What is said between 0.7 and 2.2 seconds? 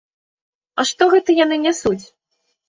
А што гэта яны нясуць?